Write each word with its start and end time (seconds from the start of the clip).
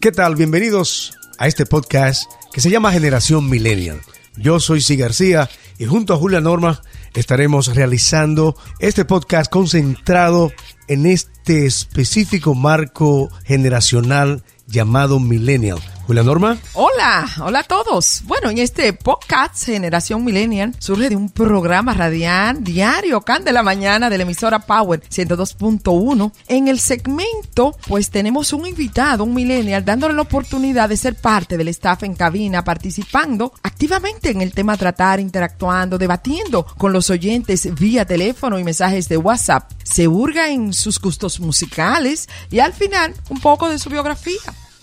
¿Qué 0.00 0.12
tal? 0.12 0.34
Bienvenidos 0.34 1.12
a 1.36 1.46
este 1.46 1.66
podcast 1.66 2.22
que 2.54 2.62
se 2.62 2.70
llama 2.70 2.90
Generación 2.90 3.50
Millennial. 3.50 4.00
Yo 4.34 4.58
soy 4.58 4.80
Si 4.80 4.96
García 4.96 5.50
y 5.78 5.84
junto 5.84 6.14
a 6.14 6.16
Julia 6.16 6.40
Norma 6.40 6.80
estaremos 7.12 7.74
realizando 7.76 8.56
este 8.78 9.04
podcast 9.04 9.52
concentrado 9.52 10.52
en 10.88 11.04
este 11.04 11.66
específico 11.66 12.54
marco 12.54 13.28
generacional 13.44 14.42
llamado 14.66 15.20
Millennial. 15.20 15.80
Julia 16.10 16.24
Norma. 16.24 16.58
Hola, 16.72 17.24
hola 17.40 17.60
a 17.60 17.62
todos. 17.62 18.22
Bueno, 18.24 18.50
en 18.50 18.58
este 18.58 18.92
podcast 18.92 19.64
Generación 19.64 20.24
Millennial 20.24 20.74
surge 20.80 21.08
de 21.08 21.14
un 21.14 21.30
programa 21.30 21.94
radial 21.94 22.64
diario, 22.64 23.20
Can 23.20 23.44
de 23.44 23.52
la 23.52 23.62
mañana 23.62 24.10
de 24.10 24.18
la 24.18 24.24
emisora 24.24 24.58
Power 24.58 25.00
102.1. 25.08 26.32
En 26.48 26.66
el 26.66 26.80
segmento, 26.80 27.76
pues 27.86 28.10
tenemos 28.10 28.52
un 28.52 28.66
invitado, 28.66 29.22
un 29.22 29.34
millennial, 29.34 29.84
dándole 29.84 30.14
la 30.14 30.22
oportunidad 30.22 30.88
de 30.88 30.96
ser 30.96 31.14
parte 31.14 31.56
del 31.56 31.68
staff 31.68 32.02
en 32.02 32.16
cabina, 32.16 32.64
participando 32.64 33.52
activamente 33.62 34.30
en 34.30 34.40
el 34.40 34.52
tema 34.52 34.76
tratar, 34.76 35.20
interactuando, 35.20 35.96
debatiendo 35.96 36.66
con 36.76 36.92
los 36.92 37.08
oyentes 37.10 37.72
vía 37.76 38.04
teléfono 38.04 38.58
y 38.58 38.64
mensajes 38.64 39.08
de 39.08 39.16
WhatsApp. 39.16 39.70
Se 39.84 40.08
hurga 40.08 40.48
en 40.48 40.72
sus 40.72 41.00
gustos 41.00 41.38
musicales 41.38 42.28
y 42.50 42.58
al 42.58 42.72
final 42.72 43.14
un 43.28 43.38
poco 43.38 43.68
de 43.68 43.78
su 43.78 43.90
biografía. 43.90 44.40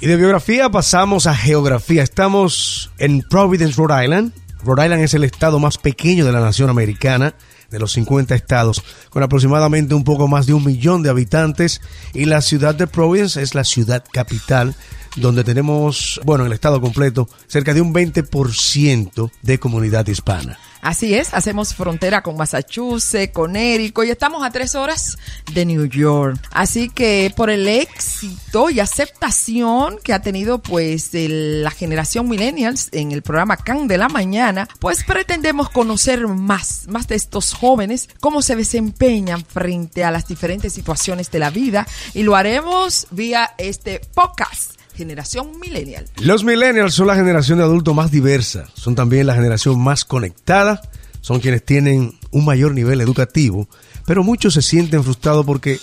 Y 0.00 0.06
de 0.06 0.16
biografía 0.16 0.70
pasamos 0.70 1.26
a 1.26 1.34
geografía. 1.34 2.04
Estamos 2.04 2.92
en 2.98 3.20
Providence, 3.22 3.74
Rhode 3.76 4.04
Island. 4.04 4.32
Rhode 4.62 4.84
Island 4.84 5.02
es 5.02 5.14
el 5.14 5.24
estado 5.24 5.58
más 5.58 5.76
pequeño 5.76 6.24
de 6.24 6.30
la 6.30 6.38
nación 6.38 6.70
americana, 6.70 7.34
de 7.68 7.80
los 7.80 7.92
50 7.92 8.32
estados, 8.36 8.84
con 9.10 9.24
aproximadamente 9.24 9.96
un 9.96 10.04
poco 10.04 10.28
más 10.28 10.46
de 10.46 10.54
un 10.54 10.64
millón 10.64 11.02
de 11.02 11.10
habitantes. 11.10 11.80
Y 12.14 12.26
la 12.26 12.42
ciudad 12.42 12.76
de 12.76 12.86
Providence 12.86 13.42
es 13.42 13.56
la 13.56 13.64
ciudad 13.64 14.04
capital, 14.12 14.76
donde 15.16 15.42
tenemos, 15.42 16.20
bueno, 16.24 16.44
en 16.44 16.48
el 16.48 16.54
estado 16.54 16.80
completo, 16.80 17.28
cerca 17.48 17.74
de 17.74 17.80
un 17.80 17.92
20% 17.92 19.32
de 19.42 19.58
comunidad 19.58 20.06
hispana. 20.06 20.60
Así 20.80 21.14
es, 21.14 21.34
hacemos 21.34 21.74
frontera 21.74 22.22
con 22.22 22.36
Massachusetts, 22.36 23.32
con 23.32 23.56
Érico 23.56 24.04
y 24.04 24.10
estamos 24.10 24.44
a 24.44 24.50
tres 24.50 24.74
horas 24.74 25.18
de 25.52 25.64
New 25.66 25.86
York. 25.86 26.38
Así 26.50 26.88
que 26.88 27.32
por 27.36 27.50
el 27.50 27.66
éxito 27.66 28.70
y 28.70 28.80
aceptación 28.80 29.98
que 30.02 30.12
ha 30.12 30.22
tenido 30.22 30.58
pues 30.60 31.10
la 31.12 31.70
generación 31.70 32.28
millennials 32.28 32.88
en 32.92 33.12
el 33.12 33.22
programa 33.22 33.56
Can 33.56 33.88
de 33.88 33.98
la 33.98 34.08
Mañana, 34.08 34.68
pues 34.78 35.04
pretendemos 35.04 35.70
conocer 35.70 36.26
más, 36.28 36.86
más 36.88 37.08
de 37.08 37.16
estos 37.16 37.54
jóvenes, 37.54 38.08
cómo 38.20 38.42
se 38.42 38.56
desempeñan 38.56 39.44
frente 39.44 40.04
a 40.04 40.10
las 40.10 40.28
diferentes 40.28 40.72
situaciones 40.72 41.30
de 41.30 41.38
la 41.38 41.50
vida 41.50 41.86
y 42.14 42.22
lo 42.22 42.36
haremos 42.36 43.06
vía 43.10 43.54
este 43.58 44.00
podcast 44.14 44.67
generación 44.98 45.60
millennial. 45.60 46.04
Los 46.16 46.42
millennials 46.42 46.92
son 46.92 47.06
la 47.06 47.14
generación 47.14 47.58
de 47.58 47.64
adultos 47.64 47.94
más 47.94 48.10
diversa, 48.10 48.66
son 48.74 48.96
también 48.96 49.28
la 49.28 49.34
generación 49.34 49.80
más 49.80 50.04
conectada, 50.04 50.82
son 51.20 51.38
quienes 51.38 51.64
tienen 51.64 52.18
un 52.32 52.44
mayor 52.44 52.74
nivel 52.74 53.00
educativo, 53.00 53.68
pero 54.06 54.24
muchos 54.24 54.54
se 54.54 54.62
sienten 54.62 55.04
frustrados 55.04 55.46
porque 55.46 55.78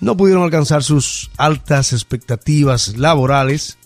no 0.00 0.16
pudieron 0.16 0.42
alcanzar 0.42 0.82
sus 0.82 1.30
altas 1.36 1.92
expectativas 1.92 2.96
laborales 2.96 3.78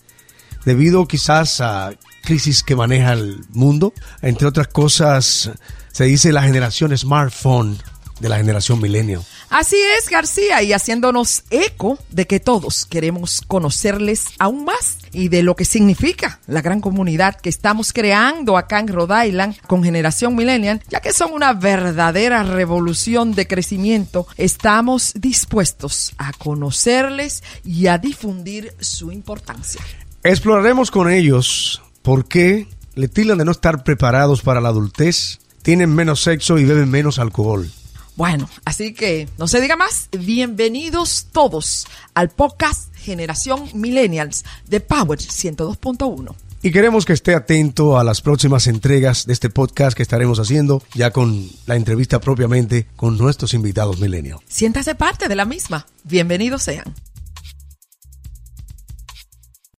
debido 0.65 1.07
quizás 1.07 1.61
a 1.61 1.91
crisis 2.23 2.63
que 2.63 2.75
maneja 2.75 3.13
el 3.13 3.45
mundo. 3.51 3.93
Entre 4.23 4.47
otras 4.47 4.67
cosas, 4.67 5.51
se 5.91 6.05
dice 6.05 6.31
la 6.31 6.41
generación 6.41 6.97
smartphone 6.97 7.77
de 8.19 8.29
la 8.29 8.37
generación 8.37 8.81
millennial. 8.81 9.21
Así 9.49 9.77
es, 9.97 10.09
García, 10.09 10.63
y 10.63 10.73
haciéndonos 10.73 11.43
eco 11.49 11.99
de 12.09 12.25
que 12.27 12.39
todos 12.39 12.85
queremos 12.85 13.41
conocerles 13.47 14.25
aún 14.39 14.65
más 14.65 14.97
y 15.11 15.29
de 15.29 15.43
lo 15.43 15.55
que 15.55 15.65
significa 15.65 16.39
la 16.47 16.61
gran 16.61 16.81
comunidad 16.81 17.35
que 17.35 17.49
estamos 17.49 17.93
creando 17.93 18.57
acá 18.57 18.79
en 18.79 18.87
Rhode 18.87 19.27
Island 19.27 19.57
con 19.67 19.83
Generación 19.83 20.35
Millennial, 20.35 20.81
ya 20.89 21.01
que 21.01 21.13
son 21.13 21.33
una 21.33 21.53
verdadera 21.53 22.43
revolución 22.43 23.33
de 23.33 23.47
crecimiento, 23.47 24.27
estamos 24.37 25.13
dispuestos 25.15 26.13
a 26.17 26.31
conocerles 26.33 27.43
y 27.63 27.87
a 27.87 27.97
difundir 27.97 28.73
su 28.79 29.11
importancia. 29.11 29.81
Exploraremos 30.23 30.89
con 30.89 31.09
ellos 31.11 31.81
por 32.01 32.27
qué 32.27 32.67
le 32.95 33.07
tildan 33.07 33.37
de 33.37 33.45
no 33.45 33.51
estar 33.51 33.83
preparados 33.83 34.41
para 34.41 34.61
la 34.61 34.69
adultez, 34.69 35.39
tienen 35.61 35.93
menos 35.93 36.21
sexo 36.21 36.57
y 36.57 36.65
beben 36.65 36.89
menos 36.89 37.19
alcohol 37.19 37.69
bueno, 38.15 38.49
así 38.63 38.93
que 38.93 39.27
no 39.37 39.47
se 39.47 39.59
diga 39.61 39.75
más. 39.75 40.09
Bienvenidos 40.17 41.27
todos 41.31 41.85
al 42.13 42.29
podcast 42.29 42.95
Generación 42.95 43.69
Millennials 43.73 44.45
de 44.67 44.79
Power 44.79 45.19
102.1. 45.19 46.35
Y 46.61 46.71
queremos 46.71 47.05
que 47.05 47.13
esté 47.13 47.35
atento 47.35 47.99
a 47.99 48.03
las 48.03 48.21
próximas 48.21 48.65
entregas 48.65 49.27
de 49.27 49.33
este 49.33 49.51
podcast 49.51 49.95
que 49.95 50.01
estaremos 50.01 50.39
haciendo 50.39 50.81
ya 50.95 51.11
con 51.11 51.47
la 51.67 51.75
entrevista 51.75 52.19
propiamente 52.19 52.87
con 52.95 53.17
nuestros 53.17 53.53
invitados 53.53 53.99
millennials. 53.99 54.41
Siéntase 54.47 54.95
parte 54.95 55.27
de 55.27 55.35
la 55.35 55.45
misma. 55.45 55.85
Bienvenidos 56.03 56.63
sean. 56.63 56.95